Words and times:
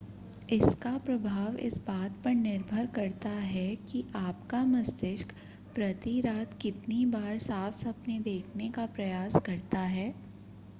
इसका 0.49 0.91
प्रभाव 0.99 1.55
इस 1.59 1.77
बात 1.87 2.11
पर 2.23 2.33
निर्भर 2.35 2.85
करता 2.95 3.29
है 3.41 3.75
कि 3.85 4.03
आपका 4.17 4.63
मस्तिष्क 4.67 5.33
प्रति 5.75 6.19
रात 6.21 6.57
कितनी 6.61 7.05
बार 7.13 7.37
साफ़ 7.41 7.73
सपने 7.75 8.19
देखने 8.23 8.69
का 8.71 8.85
प्रयास 8.95 9.39
करता 9.45 9.81
है 9.89 10.13